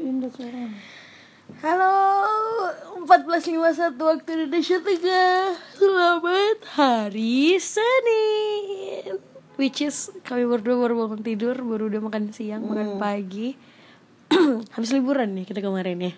indah 0.00 0.32
sekarang. 0.32 0.72
Halo 1.60 1.92
14.51 3.04 4.00
waktu 4.00 4.28
Indonesia 4.32 4.78
Tengah. 4.80 5.60
Selamat 5.76 6.58
hari 6.72 7.60
Senin. 7.60 9.20
Which 9.60 9.84
is 9.84 10.08
kami 10.24 10.48
berdua 10.48 10.80
baru 10.80 11.04
bangun 11.04 11.20
tidur 11.20 11.52
Baru 11.60 11.92
udah 11.92 12.00
makan 12.00 12.32
siang, 12.32 12.64
makan 12.64 12.96
pagi. 12.96 13.60
Habis 14.78 14.96
liburan 14.96 15.36
nih 15.36 15.44
kita 15.44 15.60
kemarin 15.60 16.00
ya. 16.00 16.12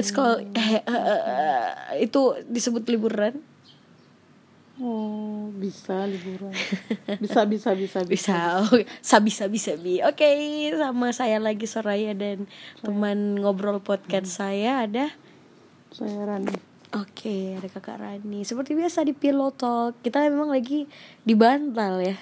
It's 0.00 0.08
called 0.08 0.48
eh, 0.56 0.80
eh, 0.80 2.00
Itu 2.00 2.40
disebut 2.48 2.88
liburan 2.88 3.44
Oh, 4.76 5.48
bisa 5.56 6.04
liburan. 6.04 6.52
Bisa, 7.24 7.48
bisa, 7.48 7.72
bisa, 7.72 8.04
bisa. 8.04 8.12
Bisa, 8.12 8.36
oke. 8.60 8.84
sabi 9.00 9.32
sabi 9.32 9.56
sabi 9.56 10.04
Oke, 10.04 10.28
sama 10.76 11.16
saya 11.16 11.40
lagi 11.40 11.64
Soraya 11.64 12.12
dan 12.12 12.44
teman 12.84 13.40
ngobrol 13.40 13.80
podcast 13.80 14.36
saya 14.36 14.84
ada 14.84 15.16
Saya 15.88 16.28
Rani. 16.28 16.52
Oke, 16.92 17.56
ada 17.56 17.72
kakak 17.72 18.04
Rani. 18.04 18.44
Seperti 18.44 18.76
biasa 18.76 19.08
di 19.08 19.16
Pillow 19.16 19.48
Talk, 19.56 19.96
kita 20.04 20.28
memang 20.28 20.52
lagi 20.52 20.84
di 21.24 21.32
bantal 21.32 22.04
ya. 22.04 22.16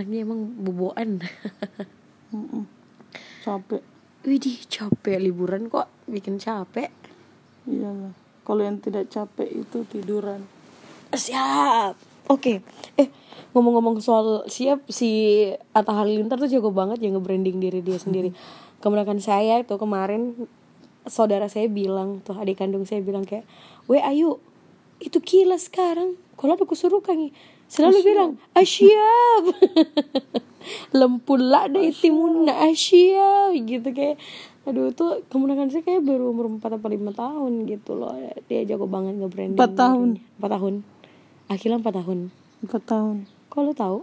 Anaknya 0.00 0.24
emang 0.24 0.48
boboan. 0.64 1.20
Capek. 3.44 3.84
Widih, 4.22 4.64
capek 4.70 5.18
liburan 5.20 5.68
kok 5.68 5.92
bikin 6.08 6.40
capek. 6.40 6.88
Iyalah. 7.68 8.16
Kalau 8.48 8.62
yang 8.64 8.80
tidak 8.80 9.12
capek 9.12 9.60
itu 9.60 9.84
tiduran. 9.90 10.61
Siap. 11.12 11.94
Oke. 12.32 12.64
Eh, 12.96 13.08
ngomong-ngomong 13.52 14.00
soal 14.00 14.48
siap 14.48 14.88
si 14.88 15.44
Atta 15.76 15.92
Halilintar 15.92 16.40
tuh 16.40 16.48
jago 16.48 16.72
banget 16.72 17.04
ya 17.04 17.12
nge-branding 17.12 17.60
diri 17.60 17.84
dia 17.84 18.00
sendiri. 18.00 18.32
Kemudian 18.80 19.20
saya 19.20 19.60
itu 19.60 19.76
kemarin 19.76 20.48
saudara 21.04 21.46
saya 21.52 21.68
bilang 21.68 22.24
tuh 22.24 22.38
adik 22.40 22.64
kandung 22.64 22.88
saya 22.88 23.04
bilang 23.04 23.28
kayak, 23.28 23.44
"Weh 23.86 24.00
Ayu, 24.00 24.40
itu 25.04 25.20
gila 25.20 25.60
sekarang. 25.60 26.16
Kalau 26.40 26.56
aku 26.56 26.72
suruh 26.72 27.04
kang 27.04 27.28
selalu 27.68 27.98
bilang, 28.00 28.30
"Asyap." 28.56 29.44
Lempula 30.98 31.66
deh 31.66 31.90
timuna 31.90 32.70
asyap 32.70 33.50
gitu 33.66 33.90
kayak 33.90 34.14
Aduh 34.62 34.94
tuh 34.94 35.26
kemudian 35.26 35.66
saya 35.74 35.82
kayak 35.82 36.06
baru 36.06 36.30
umur 36.30 36.46
4 36.46 36.78
atau 36.78 36.86
5 36.86 37.10
tahun 37.10 37.66
gitu 37.66 37.98
loh 37.98 38.14
Dia 38.46 38.62
jago 38.62 38.86
banget 38.86 39.18
nge-branding 39.18 39.58
Empat 39.58 39.74
tahun. 39.74 40.22
Empat 40.38 40.50
tahun 40.54 40.74
Akhirnya 41.52 41.84
4 41.84 42.00
tahun 42.00 42.18
Empat 42.64 42.82
tahun. 42.88 43.28
Kok 43.52 43.60
lo 43.60 43.72
tahu? 43.76 43.98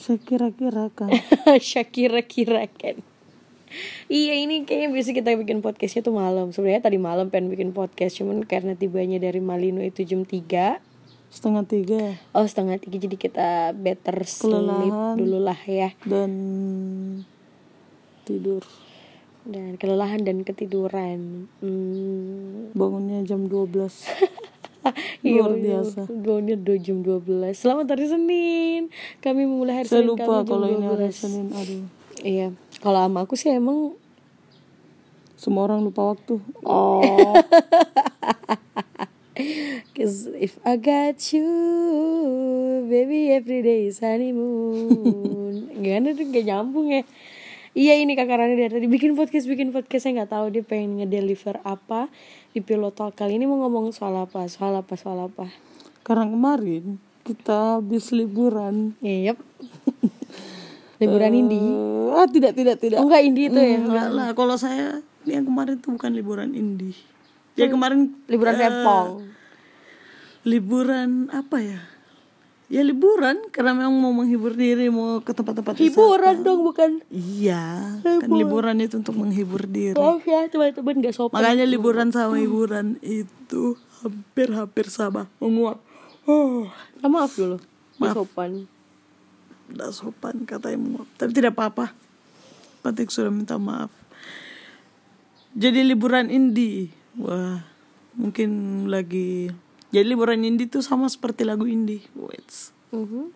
Saya 0.00 0.16
kira-kira 0.16 0.88
kan. 0.88 1.12
Shakira 1.60 2.24
kira 2.24 2.64
kan 2.72 3.04
Iya 4.08 4.34
ini 4.40 4.64
kayaknya 4.64 4.88
bisa 4.90 5.12
kita 5.12 5.36
bikin 5.36 5.60
podcastnya 5.60 6.00
tuh 6.00 6.16
malam 6.16 6.50
Sebenarnya 6.56 6.88
tadi 6.88 6.96
malam 6.96 7.28
pengen 7.28 7.52
bikin 7.52 7.70
podcast 7.76 8.16
Cuman 8.16 8.48
karena 8.48 8.74
tibanya 8.74 9.20
dari 9.20 9.44
Malino 9.44 9.84
itu 9.84 10.02
jam 10.08 10.24
3 10.24 10.80
Setengah 11.30 11.62
tiga. 11.62 12.18
Oh 12.34 12.42
setengah 12.42 12.82
tiga 12.82 13.06
jadi 13.06 13.14
kita 13.14 13.48
better 13.78 14.26
sleep 14.26 14.90
dulu 15.14 15.38
lah 15.38 15.60
ya 15.62 15.94
Dan 16.02 16.32
tidur. 18.26 18.66
Dan 19.46 19.78
kelelahan 19.78 20.26
dan 20.26 20.42
ketiduran 20.42 21.46
hmm. 21.62 22.74
Bangunnya 22.74 23.22
jam 23.22 23.46
12. 23.46 23.70
Iya, 25.26 25.44
Luar 25.44 25.52
biasa. 25.60 26.00
Bangunnya 26.08 26.56
dua 26.56 26.76
jam 26.80 27.04
12 27.04 27.52
Selamat 27.52 27.86
hari 27.92 28.06
Senin 28.08 28.82
Kami 29.20 29.44
memulai 29.44 29.84
hari 29.84 29.88
Saya 29.88 30.02
Senin 30.02 30.16
lupa 30.16 30.40
kalau 30.44 30.66
ini 30.68 30.84
hari 30.84 31.12
12. 31.12 31.20
Senin. 31.20 31.46
Aduh. 31.52 31.84
Iya 32.20 32.48
Kalau 32.80 32.98
sama 33.04 33.18
aku 33.28 33.34
sih 33.36 33.52
emang 33.52 33.92
Semua 35.40 35.64
orang 35.68 35.80
lupa 35.84 36.12
waktu. 36.16 36.40
Oh 36.64 37.00
Cause 39.96 40.28
if 40.36 40.60
I 40.64 40.76
got 40.76 41.16
you 41.32 41.48
Baby 42.88 43.32
every 43.32 43.60
day 43.64 43.88
is 43.88 44.00
honeymoon 44.04 45.68
Gimana 45.80 46.12
tuh 46.12 46.28
gak 46.28 46.44
nyambung 46.44 46.92
ya 46.92 47.02
Iya 47.70 48.02
ini 48.02 48.18
kakak 48.18 48.42
Rani 48.42 48.58
dari 48.58 48.72
tadi 48.74 48.86
bikin 48.90 49.14
podcast 49.14 49.46
bikin 49.46 49.70
podcast 49.70 50.02
saya 50.02 50.22
nggak 50.22 50.32
tahu 50.34 50.46
dia 50.50 50.66
pengen 50.66 50.98
ngedeliver 50.98 51.62
apa 51.62 52.10
di 52.50 52.58
pilot 52.58 52.98
talk 52.98 53.14
kali 53.14 53.38
ini 53.38 53.46
mau 53.46 53.62
ngomong 53.62 53.94
soal 53.94 54.26
apa 54.26 54.50
soal 54.50 54.74
apa 54.74 54.98
soal 54.98 55.30
apa 55.30 55.46
Karena 56.02 56.26
kemarin 56.26 56.98
kita 57.22 57.78
habis 57.78 58.10
liburan. 58.10 58.98
Yep. 58.98 59.38
Liburan 61.00 61.32
Indi. 61.32 61.62
Eh, 61.62 62.18
ah 62.18 62.26
tidak 62.26 62.52
tidak 62.58 62.76
tidak. 62.82 62.98
Oh 62.98 63.06
enggak 63.06 63.22
Indi 63.22 63.42
itu 63.46 63.60
ya. 63.60 63.78
Enggak 63.78 64.08
lah, 64.12 64.28
kalau 64.34 64.58
saya 64.58 65.00
yang 65.24 65.46
kemarin 65.46 65.78
tuh 65.78 65.94
bukan 65.94 66.10
liburan 66.10 66.50
indie. 66.56 66.96
Ya 67.54 67.70
kemarin 67.70 68.16
Liburan 68.26 68.56
eh, 68.56 68.60
Sepong. 68.66 69.08
Liburan 70.48 71.10
apa 71.30 71.56
ya? 71.60 71.80
Ya 72.70 72.86
liburan 72.86 73.50
karena 73.50 73.74
memang 73.74 73.98
mau 73.98 74.14
menghibur 74.14 74.54
diri, 74.54 74.86
mau 74.88 75.18
ke 75.18 75.34
tempat-tempat 75.34 75.74
wisata. 75.74 75.90
Hiburan 75.90 76.36
dong 76.46 76.62
bukan. 76.62 77.02
Iya, 77.10 77.98
kan 77.98 78.30
liburan 78.30 78.78
itu 78.78 78.94
untuk 78.94 79.18
menghibur 79.18 79.66
diri. 79.66 79.98
Maaf 79.98 80.22
ya 80.22 80.46
teman-teman 80.46 81.02
gak 81.02 81.14
sopan. 81.18 81.42
Makanya 81.42 81.66
liburan 81.66 82.14
sama 82.14 82.38
hiburan 82.38 82.94
itu 83.02 83.74
hampir-hampir 84.00 84.86
sama, 84.86 85.26
menguap. 85.42 85.82
Oh, 86.24 86.70
Ah, 87.02 87.10
maaf 87.10 87.34
dulu. 87.34 87.58
Gak 87.98 87.98
Maaf. 87.98 88.16
sopan. 88.22 88.70
tidak 89.66 89.90
sopan 89.90 90.34
katanya 90.46 90.78
menguap. 90.78 91.08
Tapi 91.14 91.30
tidak 91.30 91.58
apa-apa. 91.58 91.90
Patik 92.80 93.10
sudah 93.10 93.34
minta 93.34 93.58
maaf. 93.58 93.90
Jadi 95.52 95.82
liburan 95.82 96.30
indie. 96.30 96.94
Wah, 97.18 97.66
mungkin 98.14 98.50
lagi 98.86 99.50
jadi 99.90 100.06
liburan 100.06 100.46
indie 100.46 100.70
tuh 100.70 100.86
sama 100.86 101.10
seperti 101.10 101.42
lagu 101.42 101.66
indie. 101.66 102.06
Wait. 102.14 102.46
Mhm. 102.94 103.34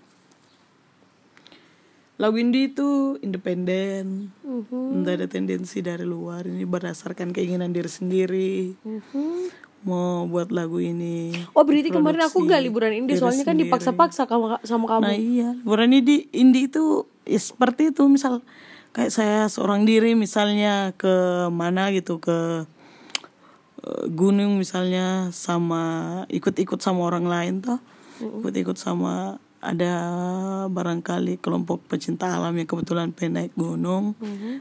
Lagu 2.14 2.36
indie 2.38 2.70
itu 2.70 3.18
independen. 3.26 4.30
Mhm. 4.46 5.02
Tidak 5.02 5.14
ada 5.18 5.26
tendensi 5.26 5.82
dari 5.82 6.06
luar. 6.06 6.46
Ini 6.46 6.62
berdasarkan 6.62 7.34
keinginan 7.34 7.74
diri 7.74 7.90
sendiri. 7.90 8.54
Mhm. 8.86 9.50
Mau 9.84 10.24
buat 10.30 10.48
lagu 10.48 10.80
ini. 10.80 11.34
Oh 11.52 11.66
berarti 11.66 11.92
kemarin 11.92 12.24
aku 12.24 12.46
nggak 12.46 12.62
liburan 12.64 12.92
ini 12.96 13.04
diri 13.12 13.20
soalnya 13.20 13.44
kan 13.44 13.52
sendiri. 13.52 13.68
dipaksa-paksa 13.68 14.24
sama 14.24 14.56
sama 14.64 14.86
kamu. 14.88 15.02
Nah 15.04 15.12
iya, 15.18 15.48
liburan 15.60 15.92
indie, 15.92 16.24
indie 16.32 16.72
itu 16.72 17.04
ya 17.28 17.36
seperti 17.36 17.92
itu 17.92 18.08
misal 18.08 18.40
kayak 18.94 19.12
saya 19.12 19.50
seorang 19.50 19.84
diri 19.84 20.16
misalnya 20.16 20.94
ke 20.96 21.50
mana 21.52 21.90
gitu 21.92 22.16
ke 22.16 22.64
gunung 24.08 24.56
misalnya 24.56 25.28
sama 25.34 26.24
ikut-ikut 26.32 26.80
sama 26.80 27.04
orang 27.04 27.26
lain 27.28 27.54
toh, 27.60 27.80
ikut-ikut 28.20 28.76
sama 28.80 29.36
ada 29.64 29.94
barangkali 30.68 31.40
kelompok 31.40 31.88
pecinta 31.88 32.36
alam 32.36 32.52
yang 32.52 32.68
kebetulan 32.68 33.16
pengen 33.16 33.40
naik 33.40 33.56
gunung, 33.56 34.12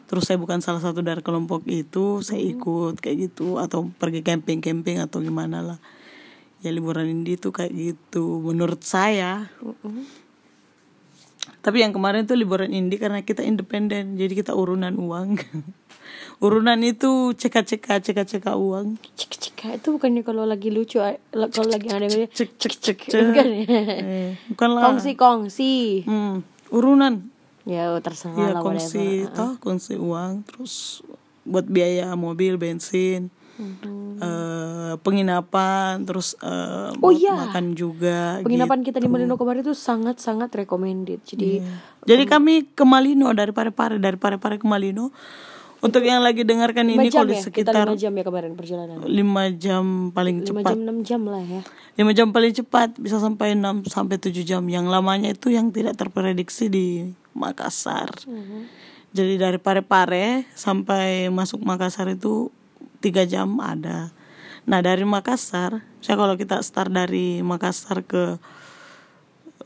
terus 0.07 0.31
saya 0.31 0.39
bukan 0.39 0.63
salah 0.63 0.79
satu 0.79 1.03
dari 1.03 1.19
kelompok 1.19 1.67
itu, 1.67 2.23
saya 2.23 2.39
ikut 2.39 3.03
kayak 3.03 3.31
gitu 3.31 3.59
atau 3.59 3.91
pergi 3.99 4.23
camping-camping 4.23 5.03
atau 5.03 5.19
gimana 5.19 5.59
lah. 5.59 5.79
Ya 6.63 6.71
liburan 6.71 7.11
indie 7.11 7.35
itu 7.35 7.51
kayak 7.51 7.75
gitu 7.75 8.39
menurut 8.39 8.79
saya. 8.87 9.51
Mhm. 9.59 10.23
Tapi 11.59 11.83
yang 11.83 11.91
kemarin 11.91 12.23
tuh 12.23 12.39
liburan 12.39 12.71
indie 12.71 12.95
karena 12.95 13.19
kita 13.19 13.43
independen, 13.43 14.15
jadi 14.15 14.31
kita 14.31 14.55
urunan 14.55 14.95
uang. 14.95 15.35
urunan 16.39 16.79
itu 16.81 17.31
ceka-ceka, 17.33 17.99
ceka-ceka 18.03 18.55
uang. 18.55 18.99
Cek-cek 19.15 19.79
itu 19.79 19.87
bukannya 19.95 20.21
kalau 20.21 20.43
lagi 20.43 20.69
lucu 20.69 20.99
eh, 20.99 21.19
kalau 21.31 21.69
lagi 21.71 21.87
ada 21.87 22.07
Cek 22.07 22.59
cek 22.59 22.73
cek 22.83 22.97
bukan 23.07 23.47
ya? 23.47 23.63
Eh, 24.03 24.29
bukan 24.51 24.69
lah. 24.75 24.81
Kongsi-kongsi. 24.91 26.03
Hmm, 26.03 26.43
urunan. 26.67 27.31
Ya 27.63 27.95
terserah 28.03 28.35
Ya 28.35 28.47
lah 28.51 28.61
kongsi, 28.61 29.23
whatever. 29.23 29.35
toh 29.39 29.51
kongsi 29.63 29.95
uang, 29.95 30.43
terus 30.43 30.99
buat 31.47 31.63
biaya 31.63 32.11
mobil, 32.11 32.59
bensin, 32.59 33.31
eh, 34.19 34.93
penginapan, 34.99 36.03
terus 36.03 36.35
eh, 36.43 36.91
Oh 36.99 37.11
iya. 37.15 37.39
makan 37.39 37.71
juga. 37.71 38.43
Penginapan 38.43 38.83
kita 38.83 38.99
di 38.99 39.07
gitu. 39.07 39.15
Malino 39.15 39.39
kemarin 39.39 39.63
itu 39.63 39.71
sangat-sangat 39.71 40.51
recommended. 40.51 41.23
Jadi 41.23 41.63
Jadi 42.03 42.23
kami 42.27 42.67
ke 42.67 42.83
Malino 42.83 43.31
dari 43.31 43.55
Parepare, 43.55 43.95
dari 43.95 44.19
Parepare 44.19 44.59
ke 44.59 44.67
Malino. 44.67 45.15
Untuk 45.83 46.07
yang 46.07 46.23
lagi 46.23 46.47
dengarkan 46.47 46.87
lima 46.87 47.03
ini 47.03 47.11
jam 47.11 47.27
kalau 47.27 47.27
di 47.27 47.35
ya, 47.35 47.43
kita 47.43 47.47
sekitar 47.51 47.83
lima 47.91 47.99
jam 47.99 48.13
ya 48.15 48.23
kemarin 48.23 48.51
perjalanan. 48.55 48.95
5 49.03 49.59
jam 49.59 49.83
paling 50.15 50.37
Lima 50.39 50.47
cepat. 50.47 50.71
jam 50.71 50.79
enam 50.79 50.97
jam 51.03 51.21
lah 51.27 51.43
ya. 51.43 51.61
5 51.99 52.17
jam 52.17 52.27
paling 52.31 52.53
cepat 52.55 52.89
bisa 52.95 53.19
sampai 53.19 53.59
6 53.59 53.91
sampai 53.91 54.15
7 54.15 54.47
jam. 54.47 54.63
Yang 54.63 54.85
lamanya 54.87 55.35
itu 55.35 55.51
yang 55.51 55.75
tidak 55.75 55.99
terprediksi 55.99 56.71
di 56.71 57.11
Makassar. 57.35 58.15
Jadi 59.11 59.35
dari 59.35 59.59
Parepare 59.59 60.47
sampai 60.55 61.27
masuk 61.27 61.59
Makassar 61.67 62.07
itu 62.07 62.47
3 63.03 63.27
jam 63.27 63.59
ada. 63.59 64.15
Nah, 64.63 64.79
dari 64.79 65.03
Makassar, 65.03 65.83
saya 65.99 66.15
kalau 66.15 66.39
kita 66.39 66.63
start 66.63 66.95
dari 66.95 67.43
Makassar 67.43 68.07
ke 68.07 68.39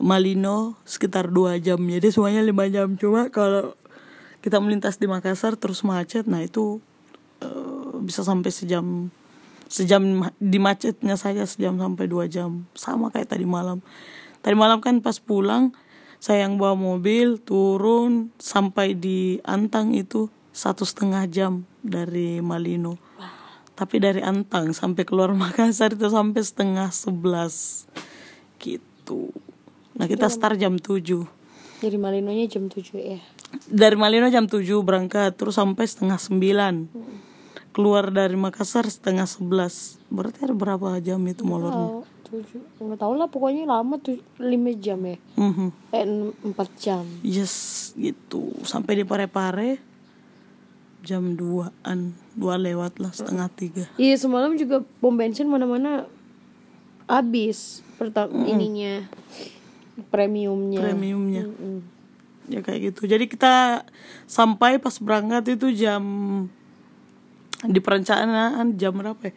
Malino 0.02 0.74
sekitar 0.82 1.30
2 1.30 1.62
jam. 1.62 1.78
Jadi 1.78 2.10
semuanya 2.10 2.42
5 2.42 2.74
jam. 2.74 2.88
Cuma 2.98 3.30
kalau 3.30 3.78
kita 4.48 4.64
melintas 4.64 4.96
di 4.96 5.12
Makassar 5.12 5.60
terus 5.60 5.84
macet, 5.84 6.24
nah 6.24 6.40
itu 6.40 6.80
eh, 7.44 8.00
bisa 8.00 8.24
sampai 8.24 8.48
sejam 8.48 9.12
sejam 9.68 10.24
di 10.40 10.56
macetnya 10.64 11.20
saja 11.20 11.44
sejam 11.44 11.76
sampai 11.76 12.08
dua 12.08 12.32
jam. 12.32 12.64
Sama 12.72 13.12
kayak 13.12 13.36
tadi 13.36 13.44
malam. 13.44 13.84
Tadi 14.40 14.56
malam 14.56 14.80
kan 14.80 15.04
pas 15.04 15.20
pulang 15.20 15.76
saya 16.24 16.48
yang 16.48 16.56
bawa 16.56 16.80
mobil 16.80 17.44
turun 17.44 18.32
sampai 18.40 18.96
di 18.96 19.44
Antang 19.44 19.92
itu 19.92 20.32
satu 20.56 20.88
setengah 20.88 21.28
jam 21.28 21.68
dari 21.84 22.40
Malino. 22.40 22.96
Tapi 23.78 24.02
dari 24.02 24.24
Antang 24.26 24.74
sampai 24.74 25.04
keluar 25.04 25.36
Makassar 25.38 25.94
itu 25.94 26.08
sampai 26.08 26.42
setengah 26.42 26.90
sebelas. 26.90 27.86
Gitu. 28.58 29.30
Nah 29.98 30.08
kita 30.08 30.30
start 30.30 30.62
jam 30.62 30.78
7 30.78 31.04
Dari 31.78 31.98
Malinonya 31.98 32.50
jam 32.50 32.70
7 32.70 32.98
ya. 32.98 33.22
Dari 33.66 33.94
Malino 33.94 34.28
jam 34.28 34.46
7 34.46 34.62
berangkat 34.80 35.34
terus 35.34 35.56
sampai 35.56 35.84
setengah 35.84 36.16
9 36.16 36.90
keluar 37.72 38.10
dari 38.10 38.34
Makassar 38.34 38.86
setengah 38.86 39.26
11 39.26 40.10
berarti 40.10 40.38
ada 40.42 40.54
berapa 40.54 40.98
jam 41.00 41.22
itu 41.24 41.42
molornya 41.42 41.88
Oh, 41.94 42.04
tujuh. 42.26 42.60
Enggak 42.78 43.00
tahu 43.00 43.14
lah 43.14 43.26
pokoknya 43.26 43.64
lama 43.64 43.96
tuh 43.98 44.18
5 44.36 44.44
jam 44.76 45.00
ya. 45.02 45.16
Mhm. 45.36 45.68
Eh 45.90 46.06
4 46.44 46.54
jam. 46.76 47.04
yes 47.22 47.54
gitu 47.94 48.52
sampai 48.62 48.98
di 48.98 49.04
Parepare 49.04 49.80
jam 51.00 51.34
2an 51.34 52.00
2 52.34 52.44
lewat 52.66 52.98
lah 52.98 53.10
setengah 53.10 53.48
3 53.48 53.96
Iya 53.96 54.16
semalam 54.18 54.54
juga 54.54 54.82
pom 55.00 55.14
bensin 55.14 55.46
mana-mana 55.46 56.04
habis 57.06 57.80
pertama 57.96 58.44
ininya 58.44 59.08
premiumnya. 60.10 60.82
premiumnya 60.82 61.44
Mm-mm. 61.48 61.78
Ya 62.48 62.64
kayak 62.64 62.94
gitu 62.94 63.08
jadi 63.08 63.28
kita 63.28 63.84
sampai 64.26 64.80
pas 64.80 64.96
berangkat 65.00 65.60
itu 65.60 65.68
jam 65.76 66.04
di 67.66 67.80
perencanaan 67.82 68.78
jam 68.80 68.94
berapa 68.96 69.20
ya? 69.20 69.34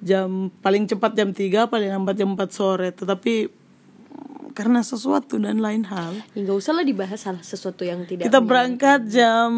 jam 0.00 0.52
paling 0.60 0.88
cepat 0.88 1.16
jam 1.16 1.32
3 1.32 1.72
paling 1.72 1.88
lambat 1.88 2.14
jam 2.16 2.32
4 2.36 2.40
sore 2.52 2.88
tetapi 2.92 3.48
mm, 3.48 4.52
karena 4.56 4.80
sesuatu 4.84 5.40
dan 5.40 5.60
lain 5.60 5.88
hal 5.88 6.20
Ya 6.36 6.52
usah 6.52 6.76
lah 6.76 6.84
dibahas 6.84 7.24
hal 7.24 7.40
sesuatu 7.40 7.84
yang 7.84 8.04
tidak 8.04 8.28
kita 8.28 8.38
berangkat 8.40 9.08
jam 9.08 9.52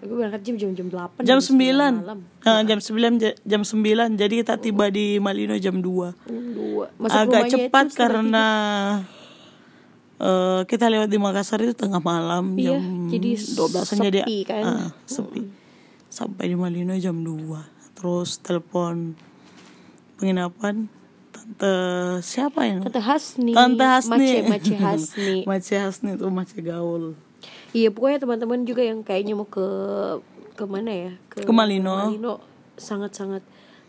Gue 0.00 0.16
berangkat 0.16 0.40
jam 0.48 0.56
jam 0.56 0.70
jam 0.72 0.86
8 0.88 1.28
jam 1.28 1.38
9 1.44 1.60
malam. 1.60 2.24
Nah, 2.40 2.64
jam 2.64 2.80
9 2.80 3.20
ja- 3.20 3.36
jam 3.44 3.62
9 3.68 4.16
jadi 4.16 4.34
kita 4.40 4.56
tiba 4.56 4.88
di 4.88 5.20
Malino 5.20 5.52
jam 5.60 5.84
2 5.84 5.84
Jam 5.84 6.46
dua. 6.56 6.88
Masuk 6.96 7.20
agak 7.20 7.42
cepat 7.52 7.84
itu 7.92 8.00
eh, 10.20 10.60
kita 10.64 10.86
lewat 10.86 11.08
di 11.08 11.16
Makassar 11.16 11.58
itu 11.58 11.72
tengah 11.72 11.98
malam 11.98 12.52
Iya, 12.54 12.76
jam 12.76 13.08
jadi 13.08 13.30
12 13.34 13.96
jadi 13.98 14.20
sepi 14.22 14.36
kan. 14.44 14.62
ah, 14.62 14.88
sepi 15.04 15.48
sampai 16.06 16.44
di 16.46 16.54
Malino 16.54 16.92
jam 16.94 17.16
2 17.16 17.94
terus 17.94 18.38
telepon 18.38 19.16
penginapan 20.16 20.88
tante 21.30 21.74
siapa 22.20 22.60
ya 22.62 22.76
Tante 22.82 23.00
Hasni. 23.00 23.52
tante 23.52 23.80
Hasni 23.82 24.12
Mace, 24.12 24.44
Mace 24.46 24.74
Hasni. 24.76 25.34
Mace 25.48 25.74
Hasni 25.74 26.10
itu 26.14 26.26
Mace 26.28 26.58
gaul 26.60 27.16
Iya 27.70 27.88
pokoknya 27.88 28.18
teman-teman 28.18 28.66
juga 28.66 28.82
yang 28.82 29.00
kayaknya 29.00 29.32
mau 29.32 29.46
ke 29.46 29.62
ke 30.52 30.64
mana 30.66 30.90
ya 30.90 31.12
ke, 31.26 31.40
Ke 31.40 31.52
Malino. 31.54 32.10
Malino 32.10 32.34
sangat-sangat 32.74 33.40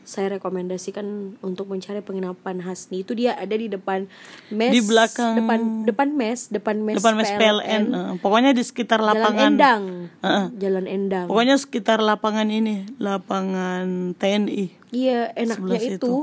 saya 0.04 0.34
rekomendasikan 0.34 1.04
untuk 1.40 1.66
mencari 1.66 2.00
penginapan 2.00 2.60
Hasni 2.60 3.02
itu 3.02 3.14
dia 3.14 3.34
ada 3.34 3.52
di 3.52 3.66
depan 3.66 4.10
mes 4.50 4.70
Di 4.70 4.82
belakang- 4.82 5.36
depan 5.36 5.60
depan 5.84 6.08
mes 6.10 6.40
depan 6.48 6.76
mes 6.78 6.98
depan 6.98 7.14
mes 7.14 7.32
PLN 7.32 7.84
eh, 7.88 8.12
pokoknya 8.18 8.52
di 8.52 8.62
sekitar 8.62 8.98
Jalan 8.98 9.10
lapangan. 9.14 9.52
Endang. 9.52 9.84
Heeh. 10.20 10.46
Jalan 10.58 10.86
Endang. 10.86 11.26
Pokoknya 11.26 11.56
sekitar 11.56 12.00
lapangan 12.00 12.48
ini 12.48 12.86
lapangan 12.98 13.86
TNI 14.16 14.66
iya 14.90 15.32
enaknya 15.32 15.80
Sebelah 15.80 15.82
itu. 15.96 16.14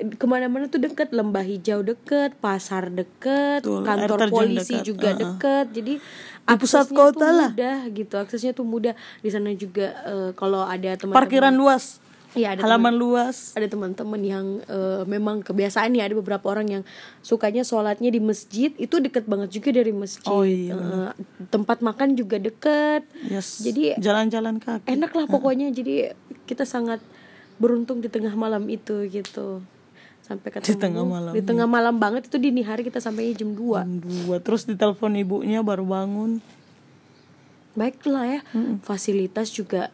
ke 0.00 0.24
mana-mana 0.24 0.64
tuh 0.64 0.80
deket 0.80 1.08
lembah 1.10 1.40
hijau 1.42 1.80
deket 1.80 2.32
pasar 2.36 2.88
deket 2.88 3.60
Betul, 3.60 3.84
kantor 3.84 4.18
polisi 4.28 4.72
dekat, 4.74 4.86
juga 4.86 5.08
uh-uh. 5.08 5.20
deket. 5.20 5.66
Jadi 5.70 5.94
Di 6.40 6.54
pusat 6.56 6.88
kota 6.88 7.28
lah. 7.28 7.50
mudah 7.52 7.78
gitu 7.86 8.14
aksesnya 8.16 8.50
tuh 8.50 8.64
mudah. 8.64 8.96
Di 9.18 9.28
sana 9.28 9.52
juga 9.52 9.92
eh, 10.02 10.30
kalau 10.32 10.64
ada 10.64 10.96
teman 10.96 11.12
parkiran 11.12 11.52
luas 11.52 12.00
Iya 12.30 12.54
ada 12.54 12.62
halaman 12.62 12.94
luas. 12.94 13.52
ada 13.52 13.66
teman-teman 13.66 14.20
yang 14.20 14.46
eh, 14.62 15.02
memang 15.04 15.42
kebiasaan 15.42 15.92
ya 15.92 16.04
ada 16.04 16.14
beberapa 16.14 16.46
orang 16.46 16.66
yang 16.70 16.82
sukanya 17.20 17.60
sholatnya 17.60 18.06
di 18.06 18.18
masjid 18.18 18.70
itu 18.72 18.96
deket 18.96 19.26
banget 19.26 19.50
juga 19.50 19.74
dari 19.74 19.90
masjid. 19.90 20.22
Oh, 20.24 20.42
iya, 20.42 20.74
Eh, 20.74 21.10
tempat 21.46 21.80
makan 21.80 22.14
juga 22.14 22.38
deket. 22.38 23.02
Yes. 23.24 23.58
Jadi- 23.60 23.98
jalan-jalan 23.98 24.56
kaki. 24.56 24.86
enak 24.86 25.10
lah 25.10 25.26
pokoknya. 25.26 25.70
Jadi 25.70 26.14
kita 26.44 26.62
sangat 26.62 27.02
beruntung 27.56 27.98
di 27.98 28.06
tengah 28.06 28.32
malam 28.32 28.62
itu 28.66 29.04
gitu. 29.06 29.58
Sampai 30.20 30.54
ketemu 30.54 30.78
tengah 30.78 31.02
malam, 31.04 31.32
di 31.34 31.42
tengah 31.42 31.66
malam 31.66 31.98
banget. 31.98 32.30
Itu 32.30 32.38
dini 32.38 32.62
hari 32.62 32.86
kita 32.86 32.98
sampai 32.98 33.34
jam 33.34 33.50
2 33.50 33.82
Jam 33.82 33.98
dua. 33.98 34.38
Terus 34.38 34.62
ditelepon 34.64 35.18
ibunya 35.18 35.58
baru 35.60 35.82
bangun. 35.82 36.38
Baiklah 37.72 38.24
ya. 38.28 38.40
Fasilitas 38.80 39.50
juga 39.50 39.90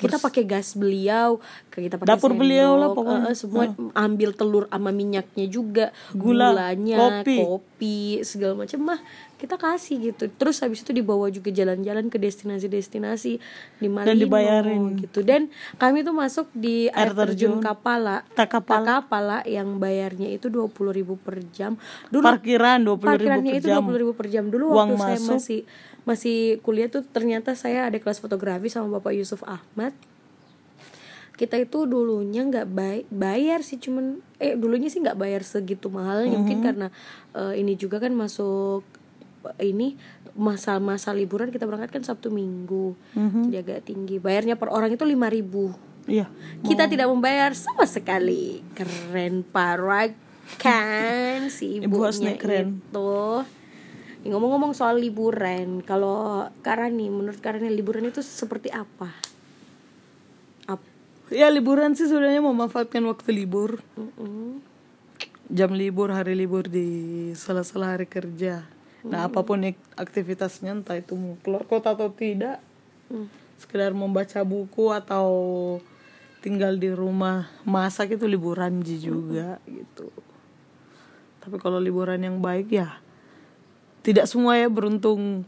kita 0.00 0.16
pakai 0.16 0.42
gas 0.48 0.72
beliau 0.72 1.36
kita 1.70 1.96
pakai 1.96 2.08
Dapur 2.08 2.32
beliau 2.32 2.76
lah 2.76 2.88
sendok, 2.90 2.98
pokoknya. 2.98 3.28
eh, 3.28 3.36
semua 3.36 3.62
ambil 3.94 4.30
telur 4.32 4.64
sama 4.68 4.90
minyaknya 4.90 5.46
juga 5.46 5.86
Gula, 6.12 6.52
gulanya 6.52 6.98
kopi. 7.20 7.36
kopi 7.40 7.98
segala 8.24 8.56
macam 8.56 8.80
mah 8.80 9.00
kita 9.40 9.56
kasih 9.56 10.12
gitu. 10.12 10.28
Terus 10.28 10.60
habis 10.60 10.84
itu 10.84 10.92
dibawa 10.92 11.32
juga 11.32 11.48
jalan-jalan 11.48 12.12
ke 12.12 12.20
destinasi-destinasi. 12.20 13.32
Di 13.80 13.88
Malino 13.88 14.12
dibayarin. 14.12 15.00
gitu. 15.00 15.24
Dan 15.24 15.48
kami 15.80 16.04
tuh 16.04 16.12
masuk 16.12 16.52
di 16.52 16.92
air, 16.92 17.16
Air 17.16 17.16
terjun, 17.16 17.56
terjun. 17.56 17.64
Kapala. 17.64 18.28
Takapala. 18.36 19.00
Takapala 19.00 19.38
yang 19.48 19.80
bayarnya 19.80 20.28
itu 20.28 20.52
dua 20.52 20.68
puluh 20.68 20.92
ribu 20.92 21.16
per 21.16 21.40
jam. 21.56 21.80
Dulu 22.12 22.20
parkiran 22.20 22.84
dua 22.84 23.00
puluh 23.00 23.16
ribu 23.16 23.40
per 23.40 23.56
itu 23.56 23.68
jam. 23.72 23.80
dua 23.80 23.98
ribu 23.98 24.12
per 24.12 24.26
jam. 24.28 24.44
Dulu 24.52 24.64
Uang 24.76 24.94
waktu 24.94 25.00
saya 25.00 25.18
masuk. 25.18 25.32
masih 25.32 25.60
masih 26.00 26.38
kuliah 26.60 26.88
tuh 26.92 27.00
ternyata 27.08 27.56
saya 27.56 27.88
ada 27.88 27.96
kelas 27.96 28.20
fotografi 28.20 28.68
sama 28.68 29.00
bapak 29.00 29.16
Yusuf 29.16 29.40
Ahmad. 29.48 29.96
Kita 31.40 31.56
itu 31.56 31.88
dulunya 31.88 32.44
nggak 32.44 32.66
bay 32.68 33.08
bayar 33.08 33.64
sih 33.64 33.80
cuman 33.80 34.20
eh 34.36 34.60
dulunya 34.60 34.92
sih 34.92 35.00
nggak 35.00 35.16
bayar 35.16 35.40
segitu 35.40 35.88
mahalnya. 35.88 36.36
Mungkin 36.36 36.60
karena 36.60 36.92
eh, 37.32 37.56
ini 37.56 37.80
juga 37.80 37.96
kan 37.96 38.12
masuk 38.12 38.84
ini 39.58 39.96
masa-masa 40.36 41.10
liburan 41.10 41.48
kita 41.48 41.64
berangkat 41.64 41.90
kan 41.90 42.04
Sabtu 42.04 42.28
Minggu. 42.28 42.94
Jadi 43.16 43.56
agak 43.56 43.88
tinggi. 43.88 44.20
Bayarnya 44.20 44.56
per 44.60 44.68
orang 44.72 44.92
itu 44.92 45.04
lima 45.04 45.28
ribu. 45.28 45.72
Iya. 46.08 46.26
Kita 46.64 46.88
tidak 46.88 47.06
membayar 47.12 47.52
sama 47.54 47.84
sekali. 47.84 48.64
Keren 48.74 49.44
parah 49.46 50.10
kan 50.58 51.46
si 51.46 51.78
Ibu 51.78 51.86
ibunya 51.86 52.06
Hasni 52.10 52.32
keren. 52.34 52.82
itu 52.82 53.14
Nih, 54.20 54.36
ngomong-ngomong 54.36 54.76
soal 54.76 55.00
liburan 55.00 55.80
kalau 55.80 56.44
Karani 56.60 57.08
menurut 57.08 57.40
Karani 57.40 57.72
liburan 57.72 58.04
itu 58.04 58.20
seperti 58.20 58.68
apa? 58.68 59.08
Ap- 60.68 60.84
ya 61.32 61.48
liburan 61.48 61.96
sih 61.96 62.04
sebenarnya 62.04 62.44
memanfaatkan 62.44 63.00
waktu 63.08 63.32
libur. 63.32 63.80
Mm-mm. 63.96 64.60
jam 65.50 65.74
libur 65.74 66.14
hari 66.14 66.38
libur 66.38 66.70
di 66.70 66.86
sela-sela 67.34 67.98
hari 67.98 68.06
kerja 68.06 68.62
nah 69.06 69.26
apa 69.26 69.40
pun 69.40 69.64
aktivitasnya 69.96 70.76
entah 70.76 70.96
itu 70.96 71.16
mau 71.16 71.36
keluar 71.40 71.64
kota 71.64 71.96
atau 71.96 72.12
tidak 72.12 72.60
Hmm. 73.10 73.26
sekedar 73.58 73.90
membaca 73.90 74.38
buku 74.46 74.94
atau 74.94 75.26
tinggal 76.40 76.78
di 76.78 76.94
rumah 76.94 77.50
masak 77.66 78.14
itu 78.14 78.24
liburan 78.24 78.80
Ji 78.80 79.02
juga 79.02 79.58
gitu. 79.66 80.14
Tapi 81.42 81.56
kalau 81.58 81.82
liburan 81.82 82.22
yang 82.22 82.38
baik 82.38 82.70
ya 82.70 83.02
tidak 84.06 84.30
semua 84.30 84.56
ya 84.56 84.70
beruntung 84.70 85.42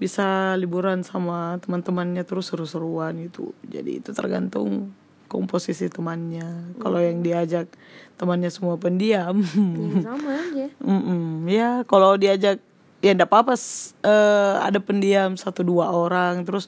bisa 0.00 0.56
liburan 0.56 1.06
sama 1.06 1.60
teman-temannya 1.60 2.24
terus 2.24 2.50
seru-seruan 2.50 3.14
gitu. 3.20 3.52
Jadi 3.68 4.00
itu 4.00 4.10
tergantung 4.16 4.90
komposisi 5.28 5.86
temannya. 5.92 6.74
Kalau 6.80 6.98
yang 6.98 7.20
diajak 7.20 7.68
temannya 8.16 8.48
semua 8.48 8.80
pendiam. 8.80 9.38
Ya, 9.44 10.02
sama 10.02 10.30
aja. 10.40 10.66
Mm-mm. 10.90 11.46
ya 11.46 11.84
kalau 11.84 12.16
diajak 12.16 12.64
ya 13.04 13.12
enggak 13.12 13.28
apa-apa. 13.28 13.52
Eh, 14.00 14.54
ada 14.64 14.80
pendiam 14.80 15.36
satu 15.36 15.60
dua 15.60 15.92
orang. 15.92 16.48
Terus 16.48 16.64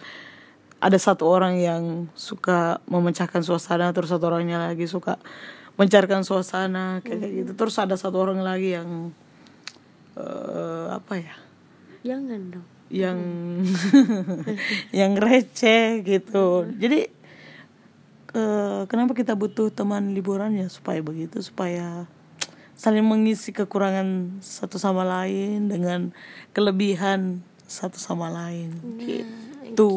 ada 0.76 1.00
satu 1.00 1.24
orang 1.24 1.56
yang 1.56 2.12
suka 2.12 2.84
memecahkan 2.84 3.40
suasana 3.40 3.96
terus 3.96 4.12
satu 4.12 4.28
orangnya 4.28 4.60
lagi 4.60 4.84
suka 4.84 5.16
mencairkan 5.80 6.20
suasana 6.20 7.00
kayak 7.00 7.24
kayak 7.24 7.32
gitu. 7.40 7.52
Terus 7.56 7.76
ada 7.80 7.96
satu 7.96 8.20
orang 8.20 8.44
lagi 8.44 8.76
yang 8.76 9.16
eh, 10.20 10.86
apa 10.92 11.14
ya? 11.16 11.36
Jangan 12.04 12.40
dong. 12.52 12.68
Yang 12.92 13.18
yang 15.00 15.12
receh 15.16 16.04
gitu. 16.04 16.68
Jadi 16.76 17.00
eh, 18.36 18.82
kenapa 18.84 19.16
kita 19.16 19.32
butuh 19.32 19.72
teman 19.72 20.12
liburan 20.12 20.52
ya 20.52 20.68
supaya 20.68 21.00
begitu? 21.00 21.40
Supaya 21.40 22.04
saling 22.76 23.02
mengisi 23.02 23.56
kekurangan 23.56 24.38
satu 24.44 24.76
sama 24.76 25.02
lain 25.02 25.72
dengan 25.72 26.12
kelebihan 26.52 27.40
satu 27.64 27.96
sama 27.96 28.28
lain. 28.30 28.76
Gitu. 29.00 29.90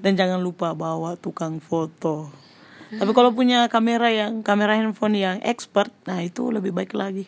dan 0.00 0.14
jangan 0.14 0.38
lupa 0.38 0.70
bawa 0.76 1.18
tukang 1.18 1.58
foto. 1.58 2.30
Tapi 2.86 3.10
kalau 3.10 3.34
punya 3.34 3.66
kamera 3.66 4.14
yang 4.14 4.46
kamera 4.46 4.78
handphone 4.78 5.18
yang 5.18 5.42
expert 5.42 5.90
nah 6.06 6.22
itu 6.22 6.54
lebih 6.54 6.70
baik 6.70 6.94
lagi. 6.94 7.26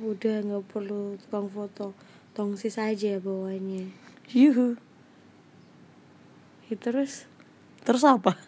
Udah 0.00 0.40
nggak 0.40 0.64
perlu 0.72 1.20
tukang 1.20 1.52
foto. 1.52 1.92
Tongsis 2.32 2.80
aja 2.80 3.20
bawanya. 3.20 3.84
Yuhu. 4.32 4.80
Ya, 6.72 6.74
terus? 6.80 7.28
Terus 7.84 8.02
apa? 8.02 8.40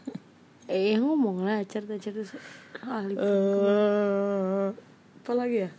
Eh 0.66 0.96
ngomong 0.98 1.44
lah 1.46 1.62
cerita-cerita 1.62 2.26
soal 2.26 3.12
itu. 3.12 3.20
eh 3.20 4.66
apa 5.26 5.34
lagi 5.34 5.66
ya? 5.66 5.70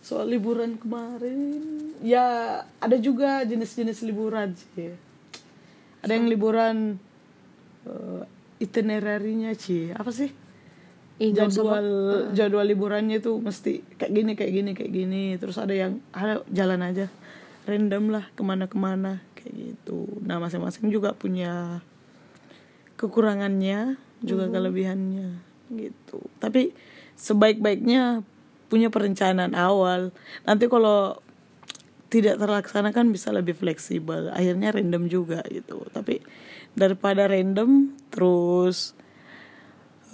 Soal 0.00 0.32
liburan 0.32 0.80
kemarin. 0.80 1.60
Ya 2.00 2.24
ada 2.80 2.96
juga 2.96 3.44
jenis-jenis 3.44 4.08
liburan 4.08 4.56
sih. 4.56 4.96
Ada 6.00 6.16
yang 6.16 6.32
liburan 6.32 6.96
eh, 7.84 8.24
itinerarinya 8.56 9.52
sih 9.52 9.92
apa 9.92 10.08
sih? 10.08 10.32
Ih, 11.20 11.32
nggak 11.36 11.52
usah, 11.52 11.60
jadwal 11.60 11.88
jadwal 12.32 12.64
liburannya 12.64 13.20
itu 13.20 13.36
mesti 13.36 13.84
kayak 14.00 14.12
gini 14.16 14.32
kayak 14.32 14.52
gini 14.56 14.70
kayak 14.72 14.92
gini. 14.96 15.24
Terus 15.36 15.60
ada 15.60 15.76
yang 15.76 16.00
ada 16.16 16.40
jalan 16.48 16.80
aja. 16.80 17.12
Random 17.68 18.16
lah 18.16 18.24
ke 18.32 18.40
mana-kemana 18.40 19.20
kayak 19.36 19.76
gitu. 19.76 20.08
Nah 20.24 20.40
masing-masing 20.40 20.88
juga 20.88 21.12
punya 21.12 21.84
kekurangannya 22.96 24.00
juga 24.24 24.48
kelebihannya 24.48 25.36
gitu. 25.76 26.24
Tapi 26.40 26.72
sebaik-baiknya 27.20 28.24
punya 28.66 28.90
perencanaan 28.90 29.54
awal. 29.54 30.10
Nanti 30.46 30.66
kalau 30.66 31.18
tidak 32.06 32.38
terlaksana 32.38 32.94
kan 32.94 33.10
bisa 33.10 33.34
lebih 33.34 33.54
fleksibel. 33.58 34.30
Akhirnya 34.30 34.74
random 34.74 35.10
juga 35.10 35.42
gitu. 35.50 35.86
Tapi 35.90 36.22
daripada 36.76 37.26
random 37.26 37.94
terus 38.12 38.94